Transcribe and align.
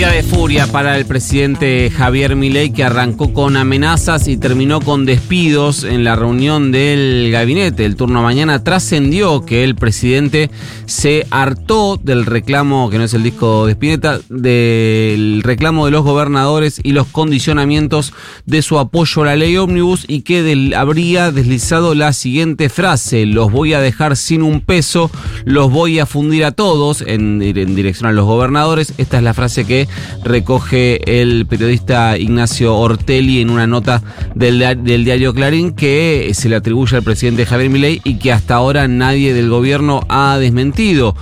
Día 0.00 0.12
de 0.12 0.22
furia 0.22 0.66
para 0.66 0.96
el 0.96 1.04
presidente 1.04 1.90
Javier 1.90 2.34
Milei 2.34 2.72
que 2.72 2.84
arrancó 2.84 3.34
con 3.34 3.58
amenazas 3.58 4.28
y 4.28 4.38
terminó 4.38 4.80
con 4.80 5.04
despidos 5.04 5.84
en 5.84 6.04
la 6.04 6.16
reunión 6.16 6.72
del 6.72 7.28
gabinete. 7.30 7.84
El 7.84 7.96
turno 7.96 8.22
mañana 8.22 8.64
trascendió 8.64 9.44
que 9.44 9.62
el 9.62 9.74
presidente 9.74 10.50
se 10.86 11.26
hartó 11.30 11.98
del 12.02 12.24
reclamo, 12.24 12.88
que 12.88 12.96
no 12.96 13.04
es 13.04 13.12
el 13.12 13.22
disco 13.22 13.66
de 13.66 13.72
Spinetta, 13.72 14.20
del 14.30 15.42
reclamo 15.44 15.84
de 15.84 15.90
los 15.90 16.02
gobernadores 16.02 16.80
y 16.82 16.92
los 16.92 17.06
condicionamientos 17.06 18.14
de 18.46 18.62
su 18.62 18.78
apoyo 18.78 19.20
a 19.20 19.26
la 19.26 19.36
ley 19.36 19.58
ómnibus 19.58 20.06
y 20.08 20.22
que 20.22 20.72
habría 20.78 21.30
deslizado 21.30 21.94
la 21.94 22.14
siguiente 22.14 22.70
frase, 22.70 23.26
los 23.26 23.52
voy 23.52 23.74
a 23.74 23.82
dejar 23.82 24.16
sin 24.16 24.40
un 24.40 24.62
peso, 24.62 25.10
los 25.44 25.70
voy 25.70 25.98
a 25.98 26.06
fundir 26.06 26.46
a 26.46 26.52
todos 26.52 27.04
en 27.06 27.38
dirección 27.38 28.08
a 28.08 28.12
los 28.12 28.24
gobernadores. 28.24 28.94
Esta 28.96 29.18
es 29.18 29.22
la 29.22 29.34
frase 29.34 29.66
que 29.66 29.89
recoge 30.24 31.20
el 31.20 31.46
periodista 31.46 32.16
Ignacio 32.18 32.76
Ortelli 32.76 33.40
en 33.40 33.50
una 33.50 33.66
nota 33.66 34.02
del, 34.34 34.58
dia- 34.58 34.74
del 34.74 35.04
diario 35.04 35.34
Clarín 35.34 35.72
que 35.74 36.30
se 36.34 36.48
le 36.48 36.56
atribuye 36.56 36.96
al 36.96 37.02
presidente 37.02 37.46
Javier 37.46 37.70
Milei 37.70 38.00
y 38.04 38.18
que 38.18 38.32
hasta 38.32 38.54
ahora 38.54 38.88
nadie 38.88 39.34
del 39.34 39.48
gobierno 39.48 40.00
ha 40.08 40.38
desmentido. 40.38 41.14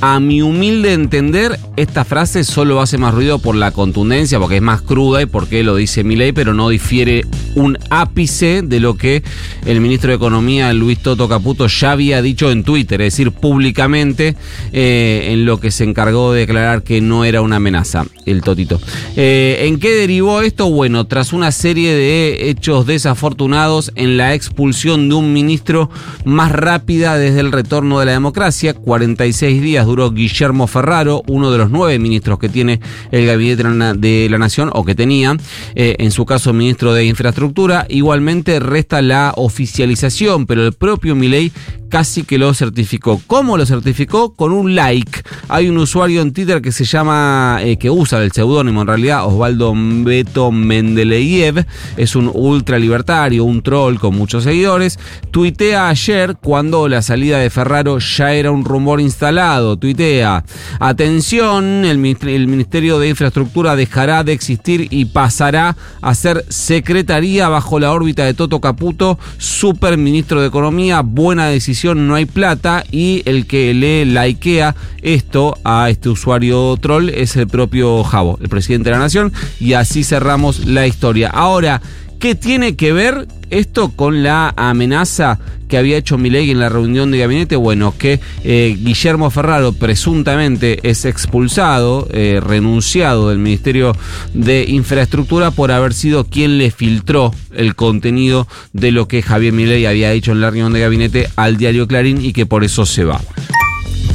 A 0.00 0.20
mi 0.20 0.42
humilde 0.42 0.92
entender, 0.92 1.58
esta 1.76 2.04
frase 2.04 2.44
solo 2.44 2.80
hace 2.80 2.98
más 2.98 3.14
ruido 3.14 3.38
por 3.38 3.54
la 3.54 3.70
contundencia, 3.70 4.38
porque 4.38 4.56
es 4.56 4.62
más 4.62 4.82
cruda 4.82 5.22
y 5.22 5.26
porque 5.26 5.62
lo 5.62 5.74
dice 5.74 6.04
Milei, 6.04 6.32
pero 6.32 6.52
no 6.52 6.68
difiere 6.68 7.24
un 7.54 7.78
ápice 7.88 8.60
de 8.62 8.78
lo 8.78 8.96
que 8.98 9.22
el 9.64 9.80
ministro 9.80 10.10
de 10.10 10.16
Economía, 10.16 10.72
Luis 10.74 10.98
Toto 10.98 11.28
Caputo, 11.28 11.66
ya 11.66 11.92
había 11.92 12.20
dicho 12.20 12.50
en 12.50 12.62
Twitter, 12.62 13.00
es 13.00 13.14
decir, 13.14 13.32
públicamente, 13.32 14.36
eh, 14.72 15.28
en 15.30 15.46
lo 15.46 15.60
que 15.60 15.70
se 15.70 15.84
encargó 15.84 16.32
de 16.32 16.40
declarar 16.40 16.82
que 16.82 17.00
no 17.00 17.24
era 17.24 17.40
una 17.40 17.56
amenaza, 17.56 18.04
el 18.26 18.42
Totito. 18.42 18.78
Eh, 19.16 19.64
¿En 19.66 19.78
qué 19.78 19.92
derivó 19.92 20.42
esto? 20.42 20.70
Bueno, 20.70 21.06
tras 21.06 21.32
una 21.32 21.52
serie 21.52 21.94
de 21.94 22.50
hechos 22.50 22.86
desafortunados 22.86 23.92
en 23.94 24.18
la 24.18 24.34
expulsión 24.34 25.08
de 25.08 25.14
un 25.14 25.32
ministro 25.32 25.90
más 26.26 26.52
rápida 26.52 27.16
desde 27.16 27.40
el 27.40 27.52
retorno 27.52 27.98
de 27.98 28.06
la 28.06 28.12
democracia, 28.12 28.74
46 28.74 29.62
días 29.62 29.85
duró 29.86 30.10
Guillermo 30.10 30.66
Ferraro, 30.66 31.22
uno 31.26 31.50
de 31.50 31.58
los 31.58 31.70
nueve 31.70 31.98
ministros 31.98 32.38
que 32.38 32.48
tiene 32.48 32.80
el 33.10 33.26
gabinete 33.26 33.62
de 33.96 34.28
la- 34.30 34.36
Nación, 34.36 34.70
o 34.74 34.84
que 34.84 34.94
tenía, 34.94 35.34
eh, 35.74 35.96
en 35.98 36.10
su 36.10 36.26
caso 36.26 36.52
ministro 36.52 36.92
de 36.92 37.06
Infraestructura. 37.06 37.86
Igualmente 37.88 38.60
resta 38.60 39.00
la 39.00 39.32
oficialización, 39.36 40.46
pero 40.46 40.66
el 40.66 40.72
propio 40.72 41.14
Milei 41.14 41.52
casi 41.88 42.24
que 42.24 42.38
lo 42.38 42.52
certificó. 42.54 43.20
¿Cómo 43.26 43.56
lo 43.56 43.66
certificó? 43.66 44.34
Con 44.34 44.52
un 44.52 44.74
like. 44.74 45.22
Hay 45.48 45.68
un 45.68 45.78
usuario 45.78 46.22
en 46.22 46.32
Twitter 46.32 46.60
que 46.60 46.72
se 46.72 46.84
llama, 46.84 47.58
eh, 47.62 47.76
que 47.76 47.90
usa 47.90 48.22
el 48.22 48.32
seudónimo 48.32 48.82
en 48.82 48.86
realidad, 48.86 49.26
Osvaldo 49.26 49.72
Beto 49.76 50.50
Mendeleyev, 50.50 51.64
es 51.96 52.16
un 52.16 52.30
ultra 52.32 52.78
libertario, 52.78 53.44
un 53.44 53.62
troll 53.62 53.98
con 53.98 54.16
muchos 54.16 54.44
seguidores. 54.44 54.98
Tuitea 55.30 55.88
ayer 55.88 56.36
cuando 56.40 56.88
la 56.88 57.02
salida 57.02 57.38
de 57.38 57.50
Ferraro 57.50 57.98
ya 57.98 58.32
era 58.32 58.50
un 58.50 58.64
rumor 58.64 59.00
instalado. 59.00 59.76
Tuitea, 59.76 60.44
atención, 60.80 61.84
el, 61.84 62.04
el 62.28 62.48
Ministerio 62.48 62.98
de 62.98 63.08
Infraestructura 63.08 63.76
dejará 63.76 64.24
de 64.24 64.32
existir 64.32 64.88
y 64.90 65.06
pasará 65.06 65.76
a 66.00 66.14
ser 66.14 66.44
secretaría 66.48 67.48
bajo 67.48 67.78
la 67.78 67.92
órbita 67.92 68.24
de 68.24 68.34
Toto 68.34 68.60
Caputo, 68.60 69.18
super 69.38 69.96
ministro 69.96 70.40
de 70.40 70.48
Economía, 70.48 71.02
buena 71.02 71.46
decisión, 71.46 71.75
no 71.84 72.14
hay 72.14 72.24
plata 72.24 72.84
y 72.90 73.22
el 73.26 73.46
que 73.46 73.74
le 73.74 74.04
likea 74.06 74.74
esto 75.02 75.56
a 75.64 75.90
este 75.90 76.08
usuario 76.08 76.76
troll 76.78 77.10
es 77.10 77.36
el 77.36 77.46
propio 77.46 78.02
Javo, 78.02 78.38
el 78.40 78.48
presidente 78.48 78.90
de 78.90 78.96
la 78.96 79.02
nación 79.02 79.32
y 79.60 79.74
así 79.74 80.04
cerramos 80.04 80.66
la 80.66 80.86
historia. 80.86 81.28
Ahora, 81.28 81.80
¿Qué 82.18 82.34
tiene 82.34 82.76
que 82.76 82.94
ver 82.94 83.28
esto 83.50 83.90
con 83.90 84.22
la 84.22 84.52
amenaza 84.56 85.38
que 85.68 85.76
había 85.76 85.96
hecho 85.96 86.18
Milei 86.18 86.50
en 86.50 86.60
la 86.60 86.68
reunión 86.68 87.10
de 87.10 87.18
gabinete? 87.18 87.56
Bueno, 87.56 87.94
que 87.96 88.20
eh, 88.44 88.76
Guillermo 88.78 89.30
Ferraro 89.30 89.72
presuntamente 89.72 90.78
es 90.88 91.04
expulsado, 91.04 92.08
eh, 92.12 92.40
renunciado 92.42 93.30
del 93.30 93.38
Ministerio 93.38 93.96
de 94.34 94.64
Infraestructura 94.68 95.50
por 95.50 95.72
haber 95.72 95.92
sido 95.92 96.24
quien 96.24 96.58
le 96.58 96.70
filtró 96.70 97.34
el 97.54 97.74
contenido 97.74 98.46
de 98.72 98.92
lo 98.92 99.08
que 99.08 99.22
Javier 99.22 99.52
Milei 99.52 99.86
había 99.86 100.10
dicho 100.10 100.32
en 100.32 100.40
la 100.40 100.50
reunión 100.50 100.72
de 100.72 100.80
gabinete 100.80 101.28
al 101.36 101.56
diario 101.56 101.86
Clarín 101.86 102.24
y 102.24 102.32
que 102.32 102.46
por 102.46 102.64
eso 102.64 102.86
se 102.86 103.04
va. 103.04 103.20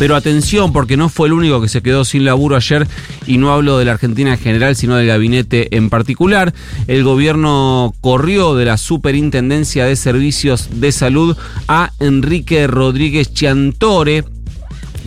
Pero 0.01 0.15
atención, 0.15 0.73
porque 0.73 0.97
no 0.97 1.09
fue 1.09 1.27
el 1.27 1.33
único 1.33 1.61
que 1.61 1.67
se 1.67 1.83
quedó 1.83 2.05
sin 2.05 2.25
laburo 2.25 2.55
ayer, 2.55 2.87
y 3.27 3.37
no 3.37 3.53
hablo 3.53 3.77
de 3.77 3.85
la 3.85 3.91
Argentina 3.91 4.31
en 4.31 4.39
general, 4.39 4.75
sino 4.75 4.95
del 4.95 5.05
gabinete 5.05 5.77
en 5.77 5.91
particular. 5.91 6.55
El 6.87 7.03
gobierno 7.03 7.93
corrió 8.01 8.55
de 8.55 8.65
la 8.65 8.77
Superintendencia 8.77 9.85
de 9.85 9.95
Servicios 9.95 10.69
de 10.81 10.91
Salud 10.91 11.37
a 11.67 11.91
Enrique 11.99 12.65
Rodríguez 12.65 13.31
Chiantore. 13.31 14.23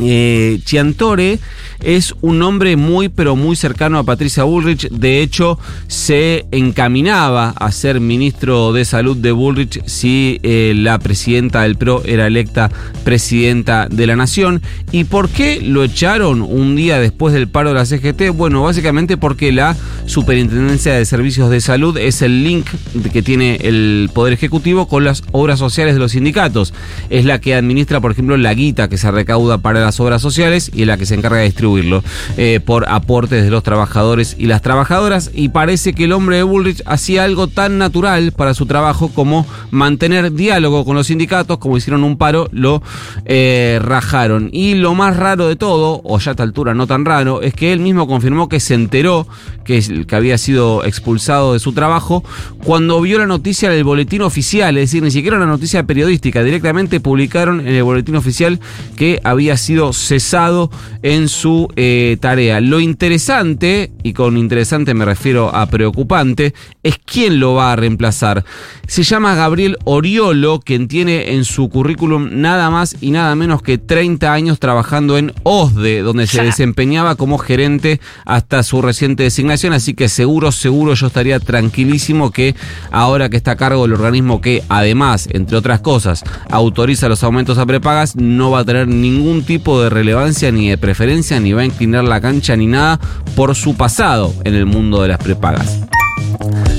Eh, 0.00 0.60
Chiantore 0.65 1.38
es 1.82 2.15
un 2.21 2.43
hombre 2.43 2.77
muy 2.77 3.09
pero 3.09 3.37
muy 3.37 3.56
cercano 3.56 3.99
a 3.99 4.05
Patricia 4.05 4.44
Bullrich. 4.44 4.88
De 4.91 5.21
hecho, 5.21 5.59
se 5.87 6.47
encaminaba 6.50 7.50
a 7.50 7.71
ser 7.72 8.00
ministro 8.00 8.72
de 8.72 8.84
salud 8.84 9.16
de 9.16 9.33
Bullrich 9.33 9.84
si 9.87 10.41
eh, 10.43 10.72
la 10.77 10.99
presidenta 10.99 11.62
del 11.62 11.77
PRO 11.77 12.03
era 12.04 12.27
electa 12.27 12.71
presidenta 13.04 13.87
de 13.88 14.06
la 14.06 14.16
nación. 14.16 14.62
¿Y 14.93 15.04
por 15.04 15.28
qué 15.28 15.60
lo 15.60 15.84
echaron 15.84 16.43
un 16.43 16.77
día 16.77 16.99
después 16.99 17.34
del 17.34 17.49
paro 17.49 17.71
de 17.71 17.75
la 17.75 17.87
CGT? 17.87 18.34
Bueno, 18.34 18.62
básicamente 18.62 19.16
porque 19.16 19.53
la 19.53 19.77
Superintendencia 20.06 20.94
de 20.94 21.04
Servicios 21.04 21.50
de 21.50 21.60
Salud 21.60 21.97
es 21.99 22.22
el 22.22 22.44
link 22.44 22.66
que 23.12 23.22
tiene 23.22 23.56
el 23.62 24.10
Poder 24.12 24.33
Ejecutivo 24.33 24.88
con 24.88 25.04
las 25.04 25.22
obras 25.33 25.59
sociales 25.59 25.94
de 25.94 26.00
los 26.00 26.12
sindicatos. 26.12 26.72
Es 27.10 27.25
la 27.25 27.41
que 27.41 27.54
administra, 27.54 28.00
por 28.00 28.12
ejemplo, 28.12 28.37
la 28.37 28.54
guita 28.54 28.88
que 28.88 28.97
se 28.97 29.10
recauda 29.10 29.59
para 29.59 29.84
las 29.84 30.00
obras 30.00 30.22
sociales 30.22 30.71
y 30.75 30.84
la 30.84 30.97
que 30.97 31.06
se 31.06 31.15
encarga 31.15 31.39
de 31.39 31.45
distribuirlo 31.45 32.03
eh, 32.37 32.61
por 32.65 32.89
aportes 32.89 33.45
de 33.45 33.50
los 33.50 33.62
trabajadores 33.62 34.37
y 34.39 34.47
las 34.47 34.62
trabajadoras. 34.62 35.31
Y 35.34 35.50
parece 35.50 35.93
que 35.93 36.05
el 36.05 36.12
hombre 36.12 36.37
de 36.37 36.43
Bullrich 36.43 36.83
hacía 36.87 37.25
algo 37.25 37.47
tan 37.47 37.78
natural 37.78 38.33
para 38.33 38.55
su 38.55 38.67
trabajo 38.67 39.09
como 39.09 39.47
mantener 39.71 40.33
diálogo 40.33 40.84
con 40.84 40.97
los 40.97 41.09
sindicatos, 41.09 41.59
como 41.59 41.77
hicieron 41.77 42.05
un 42.05 42.17
paro, 42.17 42.49
lo 42.53 42.83
eh, 43.25 43.78
rajaron. 43.83 44.50
Y 44.53 44.75
lo 44.75 44.95
más 44.95 45.17
raro 45.17 45.49
de 45.49 45.56
todo, 45.56 46.01
o 46.05 46.19
ya 46.19 46.31
a 46.31 46.33
esta 46.33 46.43
altura 46.43 46.75
no 46.75 46.87
tan 46.87 47.05
raro, 47.05 47.43
es 47.43 47.55
que 47.55 47.72
él 47.72 47.81
mismo 47.81 48.06
confirmó 48.06 48.49
que 48.49 48.61
se 48.61 48.75
enteró 48.75 49.27
que, 49.65 50.05
que 50.06 50.16
había 50.16 50.39
sido 50.39 50.84
expulsado 50.84 51.55
de 51.55 51.59
su 51.59 51.72
trabajo 51.72 52.25
cuando 52.65 53.01
vio 53.01 53.19
la 53.19 53.27
noticia 53.27 53.71
del 53.71 53.84
boletín 53.84 54.22
oficial, 54.22 54.77
es 54.77 54.91
decir, 54.91 55.03
ni 55.03 55.11
siquiera 55.11 55.37
una 55.37 55.47
noticia 55.47 55.84
periodística, 55.84 56.43
directamente 56.43 57.01
publicaron 57.01 57.61
en 57.61 57.75
el 57.75 57.83
boletín 57.83 58.16
oficial 58.16 58.61
que 58.97 59.21
había 59.25 59.56
sido 59.56 59.73
cesado 59.92 60.70
en 61.02 61.28
su 61.28 61.68
eh, 61.76 62.16
tarea. 62.20 62.60
Lo 62.60 62.80
interesante, 62.80 63.92
y 64.02 64.12
con 64.12 64.36
interesante 64.36 64.94
me 64.94 65.04
refiero 65.04 65.54
a 65.54 65.66
preocupante, 65.66 66.54
es 66.82 66.98
quién 67.04 67.40
lo 67.40 67.54
va 67.54 67.72
a 67.72 67.76
reemplazar. 67.76 68.44
Se 68.86 69.02
llama 69.02 69.34
Gabriel 69.34 69.76
Oriolo, 69.84 70.60
quien 70.60 70.88
tiene 70.88 71.34
en 71.34 71.44
su 71.44 71.68
currículum 71.68 72.28
nada 72.40 72.70
más 72.70 72.96
y 73.00 73.10
nada 73.10 73.34
menos 73.34 73.62
que 73.62 73.78
30 73.78 74.32
años 74.32 74.58
trabajando 74.60 75.18
en 75.18 75.32
OSDE, 75.42 76.02
donde 76.02 76.26
se 76.26 76.42
desempeñaba 76.42 77.16
como 77.16 77.38
gerente 77.38 78.00
hasta 78.24 78.62
su 78.62 78.82
reciente 78.82 79.22
designación, 79.22 79.72
así 79.72 79.94
que 79.94 80.08
seguro, 80.08 80.52
seguro 80.52 80.94
yo 80.94 81.06
estaría 81.06 81.41
tranquilísimo 81.41 82.30
que 82.30 82.54
ahora 82.91 83.28
que 83.28 83.36
está 83.36 83.53
a 83.53 83.56
cargo 83.56 83.82
del 83.82 83.94
organismo 83.94 84.41
que 84.41 84.62
además, 84.68 85.28
entre 85.32 85.56
otras 85.56 85.80
cosas, 85.80 86.24
autoriza 86.50 87.09
los 87.09 87.24
aumentos 87.24 87.59
a 87.59 87.66
prepagas, 87.66 88.16
no 88.16 88.50
va 88.50 88.60
a 88.60 88.65
tener 88.65 88.88
ningún 88.88 89.44
tipo 89.44 89.64
de 89.65 89.91
relevancia 89.91 90.53
ni 90.53 90.69
de 90.69 90.78
preferencia, 90.78 91.41
ni 91.41 91.53
va 91.53 91.63
a 91.63 91.65
inclinar 91.65 92.05
la 92.05 92.21
cancha 92.21 92.55
ni 92.57 92.66
nada 92.66 93.01
por 93.34 93.55
su 93.55 93.77
pasado 93.77 94.33
en 94.45 94.55
el 94.55 94.66
mundo 94.66 95.03
de 95.03 95.09
las 95.09 95.19
prepagas. 95.19 95.81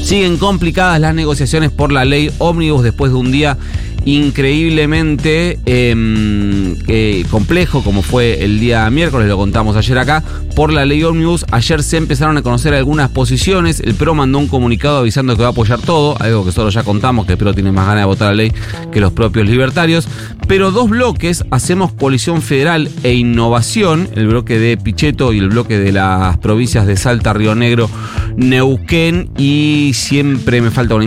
Siguen 0.04 0.38
complicadas 0.38 1.00
las 1.02 1.16
negociaciones 1.16 1.72
por 1.72 1.92
la 1.92 2.06
ley 2.06 2.32
ómnibus 2.38 2.84
después 2.84 3.12
de 3.12 3.18
un 3.18 3.32
día 3.32 3.58
increíblemente 4.06 5.58
eh, 5.66 6.76
eh, 6.88 7.26
complejo 7.32 7.84
como 7.84 8.04
fue 8.04 8.44
el 8.44 8.60
día 8.60 8.88
miércoles, 8.92 9.28
lo 9.28 9.36
contamos 9.36 9.76
ayer 9.76 9.98
acá, 9.98 10.24
por 10.56 10.72
la 10.72 10.86
ley 10.86 11.04
Omnibus. 11.04 11.46
Ayer 11.52 11.84
se 11.84 11.98
empezaron 11.98 12.38
a 12.38 12.42
conocer 12.42 12.74
algunas 12.74 13.10
posiciones. 13.10 13.80
El 13.80 13.96
PRO 13.96 14.16
mandó 14.16 14.40
un 14.40 14.48
comunicado 14.48 14.98
avisando 14.98 15.36
que 15.36 15.42
va 15.42 15.50
a 15.50 15.52
apoyar 15.52 15.82
todo, 15.82 16.16
algo 16.20 16.46
que 16.46 16.52
solo 16.52 16.70
ya 16.70 16.84
contamos, 16.84 17.26
que 17.26 17.34
el 17.34 17.38
PRO 17.38 17.54
tiene 17.54 17.72
más 17.72 17.88
ganas 17.88 18.02
de 18.02 18.06
votar 18.06 18.30
la 18.30 18.36
ley 18.36 18.54
que 18.92 19.00
los 19.00 19.12
propios 19.12 19.46
libertarios. 19.46 20.08
Pero 20.48 20.72
dos 20.72 20.90
bloques, 20.90 21.44
hacemos 21.52 21.92
coalición 21.92 22.42
federal 22.42 22.90
e 23.04 23.14
innovación, 23.14 24.08
el 24.16 24.28
bloque 24.28 24.60
de 24.60 24.78
Pichetto 24.78 25.34
y 25.34 25.40
el 25.40 25.50
bloque 25.50 25.80
de 25.80 25.92
las 25.92 26.38
provincias 26.38 26.86
de 26.86 26.98
Salta, 26.98 27.34
Río 27.34 27.56
Negro, 27.56 27.90
Neuquén 28.36 29.32
y 29.38 29.92
siempre 29.94 30.62
me 30.62 30.72
falta 30.72 30.96
una 30.96 31.06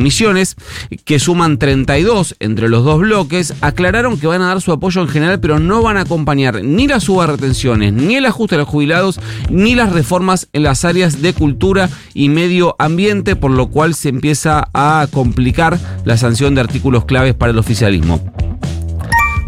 que 1.04 1.18
suman 1.18 1.58
32 1.58 2.36
entre 2.40 2.68
los 2.68 2.84
dos 2.84 3.00
bloques, 3.00 3.54
aclararon 3.60 4.18
que 4.18 4.26
van 4.26 4.42
a 4.42 4.48
dar 4.48 4.60
su 4.60 4.72
apoyo 4.72 5.00
en 5.02 5.08
general, 5.08 5.40
pero 5.40 5.58
no 5.58 5.82
van 5.82 5.96
a 5.96 6.02
acompañar 6.02 6.62
ni 6.64 6.86
la 6.86 7.00
suba 7.00 7.26
de 7.26 7.32
retenciones, 7.32 7.92
ni 7.92 8.16
el 8.16 8.26
ajuste 8.26 8.54
a 8.54 8.58
los 8.58 8.68
jubilados, 8.68 9.20
ni 9.50 9.74
las 9.74 9.92
reformas 9.92 10.48
en 10.52 10.62
las 10.62 10.84
áreas 10.84 11.22
de 11.22 11.32
cultura 11.32 11.88
y 12.14 12.28
medio 12.28 12.76
ambiente, 12.78 13.36
por 13.36 13.50
lo 13.50 13.68
cual 13.68 13.94
se 13.94 14.08
empieza 14.08 14.68
a 14.74 15.06
complicar 15.10 15.78
la 16.04 16.16
sanción 16.16 16.54
de 16.54 16.60
artículos 16.60 17.04
claves 17.04 17.34
para 17.34 17.52
el 17.52 17.58
oficialismo. 17.58 18.20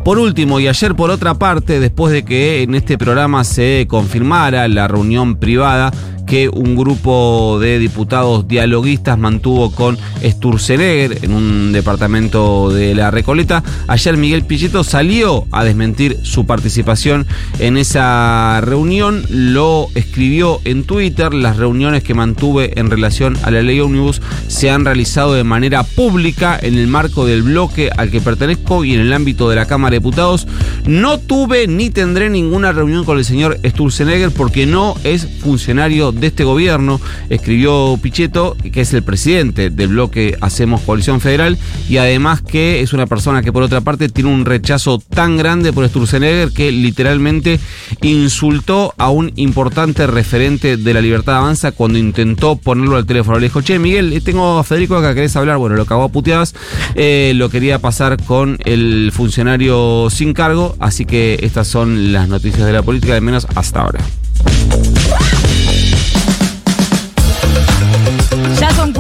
Por 0.05 0.19
último, 0.19 0.61
y 0.61 0.67
ayer 0.67 0.95
por 0.95 1.11
otra 1.11 1.35
parte, 1.35 1.79
después 1.79 2.13
de 2.13 2.25
que 2.25 2.63
en 2.63 2.75
este 2.75 2.97
programa 2.97 3.45
se 3.45 3.87
confirmara 3.89 4.67
la 4.67 4.89
reunión 4.89 5.37
privada 5.37 5.93
que 6.31 6.49
un 6.49 6.77
grupo 6.77 7.59
de 7.61 7.81
diputados 7.81 8.47
dialoguistas 8.47 9.19
mantuvo 9.19 9.73
con 9.73 9.99
Sturzenegger 10.23 11.25
en 11.25 11.33
un 11.33 11.73
departamento 11.73 12.71
de 12.71 12.95
la 12.95 13.11
Recoleta. 13.11 13.65
Ayer 13.89 14.17
Miguel 14.17 14.45
Pichetto 14.45 14.85
salió 14.85 15.47
a 15.51 15.65
desmentir 15.65 16.19
su 16.23 16.47
participación 16.47 17.27
en 17.59 17.77
esa 17.77 18.61
reunión, 18.61 19.25
lo 19.29 19.89
escribió 19.97 20.61
en 20.65 20.85
Twitter, 20.85 21.35
las 21.35 21.57
reuniones 21.57 22.05
que 22.05 22.15
mantuve 22.15 22.79
en 22.79 22.91
relación 22.91 23.37
a 23.43 23.51
la 23.51 23.63
ley 23.63 23.81
Omnibus 23.81 24.23
se 24.47 24.71
han 24.71 24.85
realizado 24.85 25.35
de 25.35 25.43
manera 25.43 25.83
pública 25.83 26.57
en 26.63 26.79
el 26.79 26.87
marco 26.87 27.27
del 27.27 27.43
bloque 27.43 27.91
al 27.97 28.13
que 28.13 28.21
pertenezco 28.21 28.85
y 28.85 28.95
en 28.95 29.01
el 29.01 29.13
ámbito 29.13 29.51
de 29.51 29.57
la 29.57 29.67
Cámara 29.67 29.95
de 29.95 29.99
Diputados. 29.99 30.47
No 30.87 31.19
tuve 31.19 31.67
ni 31.67 31.91
tendré 31.91 32.31
ninguna 32.31 32.71
reunión 32.71 33.05
con 33.05 33.19
el 33.19 33.25
señor 33.25 33.59
Sturzenegger 33.67 34.31
porque 34.31 34.65
no 34.65 34.95
es 35.03 35.27
funcionario 35.41 36.13
de 36.21 36.29
este 36.29 36.45
gobierno, 36.45 37.01
escribió 37.29 37.99
Pichetto, 38.01 38.57
que 38.73 38.83
es 38.83 38.93
el 38.95 39.03
presidente 39.03 39.71
del 39.71 39.89
bloque 39.89 40.37
Hacemos 40.41 40.83
Coalición 40.83 41.21
Federal, 41.21 41.59
y 41.89 41.97
además 41.97 42.43
que 42.43 42.81
es 42.81 42.93
una 42.93 43.07
persona 43.07 43.43
que 43.43 43.53
por 43.53 43.63
otra 43.63 43.81
parte 43.81 44.09
tiene 44.09 44.31
un 44.31 44.45
rechazo 44.45 44.99
tan 44.99 45.37
grande 45.37 45.73
por 45.73 45.89
Sturzenegger 45.89 46.51
que 46.53 46.73
literalmente 46.73 47.59
insultó 48.03 48.95
a 48.99 49.11
un 49.11 49.33
importante 49.37 50.07
referente 50.07 50.77
de 50.77 50.95
la 50.95 51.01
libertad 51.01 51.37
avanza 51.37 51.73
cuando 51.73 51.99
intentó 51.99 52.57
ponerlo 52.57 52.97
al 52.97 53.07
teléfono. 53.07 53.39
Le 53.39 53.47
dijo, 53.47 53.63
che, 53.63 53.79
Miguel, 53.79 54.21
tengo 54.25 54.59
a 54.59 54.65
Federico 54.65 54.97
acá, 54.97 55.15
¿querés 55.15 55.37
hablar? 55.37 55.59
Bueno, 55.59 55.77
lo 55.77 55.83
acabó 55.83 56.05
a 56.05 56.09
puteadas, 56.09 56.55
eh, 56.95 57.33
lo 57.35 57.49
quería 57.49 57.79
pasar 57.79 58.23
con 58.23 58.59
el 58.65 59.11
funcionario 59.15 60.09
sin 60.11 60.35
cargo, 60.35 60.77
así 60.79 61.05
que 61.05 61.39
estas 61.43 61.67
son 61.67 62.13
las 62.13 62.29
noticias 62.29 62.67
de 62.67 62.73
la 62.73 62.83
política, 62.83 63.15
al 63.15 63.23
menos 63.23 63.47
hasta 63.55 63.81
ahora. 63.81 64.01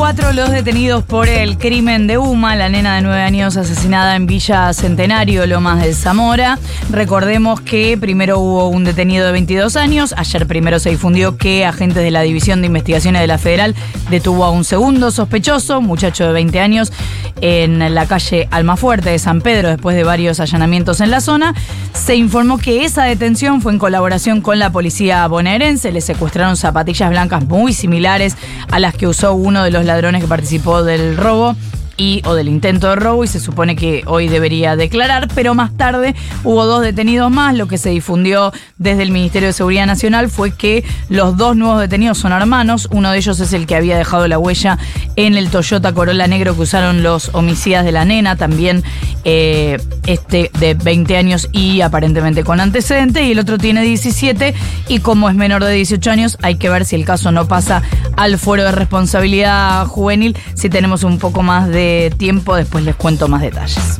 Cuatro 0.00 0.32
los 0.32 0.50
detenidos 0.50 1.04
por 1.04 1.28
el 1.28 1.58
crimen 1.58 2.06
de 2.06 2.16
Uma, 2.16 2.56
la 2.56 2.70
nena 2.70 2.96
de 2.96 3.02
nueve 3.02 3.20
años 3.20 3.58
asesinada 3.58 4.16
en 4.16 4.26
Villa 4.26 4.72
Centenario, 4.72 5.46
Lomas 5.46 5.82
de 5.82 5.92
Zamora. 5.92 6.58
Recordemos 6.88 7.60
que 7.60 7.98
primero 7.98 8.38
hubo 8.38 8.68
un 8.68 8.84
detenido 8.84 9.26
de 9.26 9.32
22 9.32 9.76
años. 9.76 10.14
Ayer 10.16 10.46
primero 10.46 10.78
se 10.78 10.88
difundió 10.88 11.36
que 11.36 11.66
agentes 11.66 12.02
de 12.02 12.10
la 12.10 12.22
División 12.22 12.62
de 12.62 12.68
Investigaciones 12.68 13.20
de 13.20 13.26
la 13.26 13.36
Federal 13.36 13.74
detuvo 14.08 14.46
a 14.46 14.50
un 14.50 14.64
segundo 14.64 15.10
sospechoso, 15.10 15.82
muchacho 15.82 16.26
de 16.26 16.32
20 16.32 16.60
años, 16.60 16.94
en 17.42 17.94
la 17.94 18.06
calle 18.06 18.48
Almafuerte 18.50 19.10
de 19.10 19.18
San 19.18 19.42
Pedro, 19.42 19.68
después 19.68 19.96
de 19.96 20.04
varios 20.04 20.40
allanamientos 20.40 21.02
en 21.02 21.10
la 21.10 21.20
zona. 21.20 21.54
Se 21.92 22.16
informó 22.16 22.56
que 22.56 22.86
esa 22.86 23.04
detención 23.04 23.60
fue 23.60 23.72
en 23.72 23.78
colaboración 23.78 24.40
con 24.40 24.58
la 24.58 24.70
policía 24.70 25.26
bonaerense. 25.28 25.92
Le 25.92 26.00
secuestraron 26.00 26.56
zapatillas 26.56 27.10
blancas 27.10 27.44
muy 27.44 27.74
similares 27.74 28.36
a 28.70 28.78
las 28.78 28.94
que 28.94 29.06
usó 29.06 29.34
uno 29.34 29.62
de 29.62 29.70
los 29.70 29.84
ladrones 29.90 30.22
que 30.22 30.28
participó 30.28 30.84
del 30.84 31.16
robo 31.16 31.56
y, 32.00 32.22
o 32.24 32.34
del 32.34 32.48
intento 32.48 32.88
de 32.88 32.96
robo 32.96 33.24
y 33.24 33.26
se 33.26 33.40
supone 33.40 33.76
que 33.76 34.02
hoy 34.06 34.28
debería 34.28 34.74
declarar, 34.74 35.28
pero 35.34 35.54
más 35.54 35.76
tarde 35.76 36.14
hubo 36.44 36.64
dos 36.64 36.82
detenidos 36.82 37.30
más. 37.30 37.54
Lo 37.54 37.68
que 37.68 37.76
se 37.76 37.90
difundió 37.90 38.52
desde 38.78 39.02
el 39.02 39.10
Ministerio 39.10 39.48
de 39.48 39.52
Seguridad 39.52 39.84
Nacional 39.84 40.30
fue 40.30 40.52
que 40.52 40.82
los 41.10 41.36
dos 41.36 41.56
nuevos 41.56 41.78
detenidos 41.78 42.16
son 42.16 42.32
hermanos. 42.32 42.88
Uno 42.90 43.10
de 43.10 43.18
ellos 43.18 43.38
es 43.40 43.52
el 43.52 43.66
que 43.66 43.76
había 43.76 43.98
dejado 43.98 44.26
la 44.28 44.38
huella 44.38 44.78
en 45.16 45.36
el 45.36 45.50
Toyota 45.50 45.92
Corolla 45.92 46.26
negro 46.26 46.54
que 46.54 46.62
usaron 46.62 47.02
los 47.02 47.34
homicidas 47.34 47.84
de 47.84 47.92
la 47.92 48.06
nena, 48.06 48.36
también 48.36 48.82
eh, 49.24 49.76
este 50.06 50.50
de 50.58 50.72
20 50.72 51.16
años 51.18 51.50
y 51.52 51.82
aparentemente 51.82 52.44
con 52.44 52.60
antecedente, 52.60 53.24
y 53.24 53.32
el 53.32 53.38
otro 53.38 53.58
tiene 53.58 53.82
17 53.82 54.54
y 54.88 55.00
como 55.00 55.28
es 55.28 55.34
menor 55.34 55.62
de 55.64 55.74
18 55.74 56.10
años 56.10 56.38
hay 56.40 56.54
que 56.54 56.70
ver 56.70 56.86
si 56.86 56.96
el 56.96 57.04
caso 57.04 57.30
no 57.30 57.46
pasa 57.46 57.82
al 58.20 58.36
fuero 58.36 58.64
de 58.64 58.72
responsabilidad 58.72 59.86
juvenil, 59.86 60.36
si 60.52 60.68
tenemos 60.68 61.04
un 61.04 61.18
poco 61.18 61.42
más 61.42 61.68
de 61.68 62.12
tiempo, 62.18 62.54
después 62.54 62.84
les 62.84 62.94
cuento 62.94 63.28
más 63.28 63.40
detalles. 63.40 63.98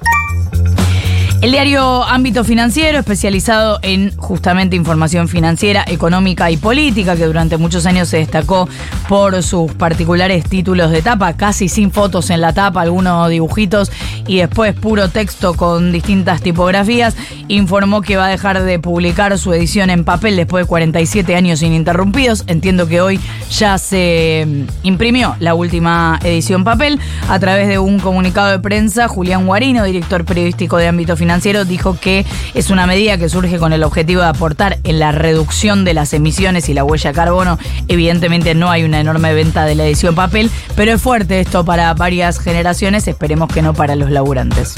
El 1.42 1.52
diario 1.52 2.04
Ámbito 2.04 2.44
Financiero, 2.44 2.98
especializado 2.98 3.78
en 3.80 4.14
justamente 4.14 4.76
información 4.76 5.26
financiera, 5.26 5.82
económica 5.86 6.50
y 6.50 6.58
política, 6.58 7.16
que 7.16 7.24
durante 7.24 7.56
muchos 7.56 7.86
años 7.86 8.08
se 8.08 8.18
destacó 8.18 8.68
por 9.08 9.42
sus 9.42 9.72
particulares 9.72 10.44
títulos 10.44 10.90
de 10.90 11.00
tapa, 11.00 11.32
casi 11.38 11.70
sin 11.70 11.92
fotos 11.92 12.28
en 12.28 12.42
la 12.42 12.52
tapa, 12.52 12.82
algunos 12.82 13.30
dibujitos 13.30 13.90
y 14.26 14.36
después 14.36 14.74
puro 14.74 15.08
texto 15.08 15.54
con 15.54 15.92
distintas 15.92 16.42
tipografías, 16.42 17.16
informó 17.48 18.02
que 18.02 18.18
va 18.18 18.26
a 18.26 18.28
dejar 18.28 18.62
de 18.62 18.78
publicar 18.78 19.38
su 19.38 19.54
edición 19.54 19.88
en 19.88 20.04
papel 20.04 20.36
después 20.36 20.66
de 20.66 20.68
47 20.68 21.36
años 21.36 21.62
ininterrumpidos. 21.62 22.44
Entiendo 22.48 22.86
que 22.86 23.00
hoy 23.00 23.18
ya 23.50 23.78
se 23.78 24.46
mm, 24.46 24.86
imprimió 24.86 25.36
la 25.40 25.54
última 25.54 26.20
edición 26.22 26.64
papel. 26.64 27.00
A 27.30 27.38
través 27.38 27.66
de 27.66 27.78
un 27.78 27.98
comunicado 27.98 28.50
de 28.50 28.58
prensa, 28.58 29.08
Julián 29.08 29.46
Guarino, 29.46 29.84
director 29.84 30.26
periodístico 30.26 30.76
de 30.76 30.86
Ámbito 30.86 31.16
Financiero, 31.16 31.29
Dijo 31.64 31.96
que 32.00 32.26
es 32.54 32.70
una 32.70 32.86
medida 32.86 33.16
que 33.16 33.28
surge 33.28 33.58
con 33.58 33.72
el 33.72 33.84
objetivo 33.84 34.22
de 34.22 34.28
aportar 34.28 34.78
en 34.84 34.98
la 34.98 35.12
reducción 35.12 35.84
de 35.84 35.94
las 35.94 36.12
emisiones 36.12 36.68
y 36.68 36.74
la 36.74 36.84
huella 36.84 37.10
de 37.10 37.14
carbono. 37.14 37.58
Evidentemente 37.88 38.54
no 38.54 38.70
hay 38.70 38.82
una 38.82 39.00
enorme 39.00 39.32
venta 39.32 39.64
de 39.64 39.74
la 39.74 39.84
edición 39.84 40.14
papel, 40.14 40.50
pero 40.74 40.92
es 40.92 41.00
fuerte 41.00 41.40
esto 41.40 41.64
para 41.64 41.94
varias 41.94 42.38
generaciones, 42.38 43.06
esperemos 43.06 43.52
que 43.52 43.62
no 43.62 43.74
para 43.74 43.96
los 43.96 44.10
laburantes. 44.10 44.74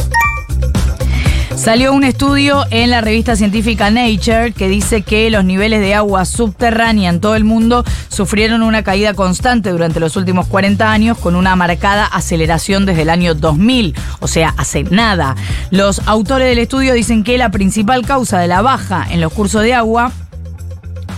Salió 1.56 1.92
un 1.92 2.02
estudio 2.02 2.64
en 2.70 2.90
la 2.90 3.00
revista 3.02 3.36
científica 3.36 3.90
Nature 3.90 4.52
que 4.52 4.68
dice 4.68 5.02
que 5.02 5.30
los 5.30 5.44
niveles 5.44 5.80
de 5.80 5.94
agua 5.94 6.24
subterránea 6.24 7.10
en 7.10 7.20
todo 7.20 7.36
el 7.36 7.44
mundo 7.44 7.84
sufrieron 8.08 8.62
una 8.62 8.82
caída 8.82 9.14
constante 9.14 9.70
durante 9.70 10.00
los 10.00 10.16
últimos 10.16 10.46
40 10.48 10.90
años 10.90 11.18
con 11.18 11.36
una 11.36 11.54
marcada 11.54 12.06
aceleración 12.06 12.86
desde 12.86 13.02
el 13.02 13.10
año 13.10 13.34
2000, 13.34 13.94
o 14.20 14.28
sea, 14.28 14.54
hace 14.56 14.82
nada. 14.84 15.36
Los 15.70 16.00
autores 16.06 16.48
del 16.48 16.58
estudio 16.58 16.94
dicen 16.94 17.22
que 17.22 17.38
la 17.38 17.50
principal 17.50 18.04
causa 18.06 18.40
de 18.40 18.48
la 18.48 18.62
baja 18.62 19.06
en 19.10 19.20
los 19.20 19.32
cursos 19.32 19.62
de 19.62 19.74
agua 19.74 20.10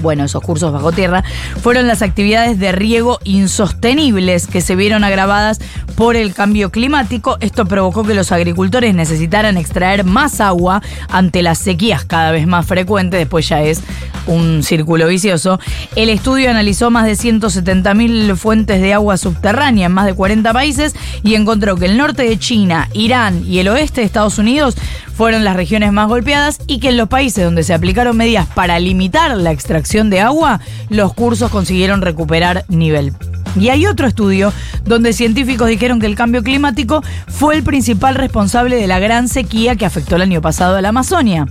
bueno, 0.00 0.24
esos 0.24 0.42
cursos 0.42 0.72
bajo 0.72 0.92
tierra, 0.92 1.24
fueron 1.62 1.86
las 1.86 2.02
actividades 2.02 2.58
de 2.58 2.72
riego 2.72 3.18
insostenibles 3.24 4.46
que 4.46 4.60
se 4.60 4.76
vieron 4.76 5.04
agravadas 5.04 5.60
por 5.96 6.16
el 6.16 6.34
cambio 6.34 6.70
climático. 6.70 7.36
Esto 7.40 7.66
provocó 7.66 8.04
que 8.04 8.14
los 8.14 8.32
agricultores 8.32 8.94
necesitaran 8.94 9.56
extraer 9.56 10.04
más 10.04 10.40
agua 10.40 10.82
ante 11.08 11.42
las 11.42 11.58
sequías 11.58 12.04
cada 12.04 12.30
vez 12.32 12.46
más 12.46 12.66
frecuentes, 12.66 13.18
después 13.18 13.48
ya 13.48 13.62
es 13.62 13.82
un 14.26 14.62
círculo 14.62 15.06
vicioso. 15.08 15.60
El 15.96 16.08
estudio 16.08 16.50
analizó 16.50 16.90
más 16.90 17.06
de 17.06 17.12
170.000 17.12 18.36
fuentes 18.36 18.80
de 18.80 18.94
agua 18.94 19.16
subterránea 19.16 19.86
en 19.86 19.92
más 19.92 20.06
de 20.06 20.14
40 20.14 20.52
países 20.52 20.94
y 21.22 21.34
encontró 21.34 21.76
que 21.76 21.86
el 21.86 21.96
norte 21.96 22.22
de 22.22 22.38
China, 22.38 22.88
Irán 22.92 23.44
y 23.46 23.58
el 23.58 23.68
oeste 23.68 24.00
de 24.00 24.06
Estados 24.06 24.38
Unidos 24.38 24.76
fueron 25.16 25.44
las 25.44 25.56
regiones 25.56 25.92
más 25.92 26.08
golpeadas 26.08 26.58
y 26.66 26.80
que 26.80 26.88
en 26.88 26.96
los 26.96 27.08
países 27.08 27.44
donde 27.44 27.62
se 27.62 27.74
aplicaron 27.74 28.16
medidas 28.16 28.46
para 28.46 28.78
limitar 28.78 29.36
la 29.36 29.52
extracción 29.52 30.10
de 30.10 30.20
agua, 30.20 30.60
los 30.88 31.14
cursos 31.14 31.50
consiguieron 31.50 32.02
recuperar 32.02 32.64
nivel. 32.68 33.12
Y 33.58 33.68
hay 33.68 33.86
otro 33.86 34.06
estudio 34.06 34.52
donde 34.84 35.12
científicos 35.12 35.68
dijeron 35.68 36.00
que 36.00 36.06
el 36.06 36.16
cambio 36.16 36.42
climático 36.42 37.02
fue 37.28 37.54
el 37.54 37.62
principal 37.62 38.16
responsable 38.16 38.76
de 38.76 38.86
la 38.86 38.98
gran 38.98 39.28
sequía 39.28 39.76
que 39.76 39.86
afectó 39.86 40.16
el 40.16 40.22
año 40.22 40.40
pasado 40.40 40.76
a 40.76 40.82
la 40.82 40.88
Amazonia. 40.88 41.46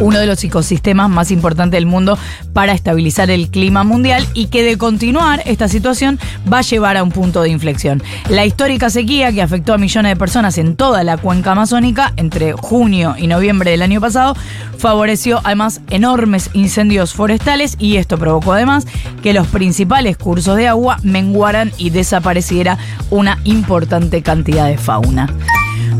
Uno 0.00 0.18
de 0.18 0.26
los 0.26 0.42
ecosistemas 0.44 1.08
más 1.10 1.30
importantes 1.30 1.76
del 1.76 1.86
mundo 1.86 2.18
para 2.52 2.72
estabilizar 2.72 3.30
el 3.30 3.50
clima 3.50 3.84
mundial 3.84 4.26
y 4.34 4.46
que 4.46 4.62
de 4.62 4.78
continuar 4.78 5.42
esta 5.46 5.68
situación 5.68 6.18
va 6.50 6.58
a 6.58 6.62
llevar 6.62 6.96
a 6.96 7.02
un 7.02 7.10
punto 7.10 7.42
de 7.42 7.50
inflexión. 7.50 8.02
La 8.28 8.44
histórica 8.44 8.90
sequía 8.90 9.32
que 9.32 9.42
afectó 9.42 9.74
a 9.74 9.78
millones 9.78 10.12
de 10.12 10.16
personas 10.16 10.58
en 10.58 10.76
toda 10.76 11.04
la 11.04 11.16
cuenca 11.16 11.52
amazónica 11.52 12.12
entre 12.16 12.52
junio 12.52 13.14
y 13.18 13.26
noviembre 13.26 13.70
del 13.70 13.82
año 13.82 14.00
pasado 14.00 14.34
favoreció 14.78 15.40
además 15.44 15.80
enormes 15.90 16.50
incendios 16.52 17.14
forestales 17.14 17.76
y 17.78 17.96
esto 17.96 18.18
provocó 18.18 18.52
además 18.52 18.86
que 19.22 19.32
los 19.32 19.46
principales 19.46 20.16
cursos 20.16 20.56
de 20.56 20.68
agua 20.68 20.98
menguaran 21.02 21.72
y 21.78 21.90
desapareciera 21.90 22.78
una 23.10 23.38
importante 23.44 24.22
cantidad 24.22 24.68
de 24.68 24.78
fauna. 24.78 25.28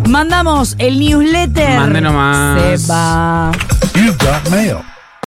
Mandamos 0.08 0.76
el 0.78 0.98
newsletter. 0.98 1.78
Mande 1.78 2.00
nomás. 2.00 2.60
Se 2.80 2.92
va. 2.92 3.52
You've 3.94 4.16
got 4.18 4.48
mail. 4.50 4.93